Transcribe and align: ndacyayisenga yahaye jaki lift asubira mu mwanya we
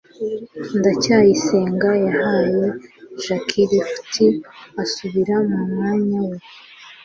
ndacyayisenga 0.77 1.89
yahaye 2.05 2.65
jaki 3.23 3.61
lift 3.69 4.13
asubira 4.83 5.35
mu 5.49 5.59
mwanya 5.69 6.19
we 6.29 6.37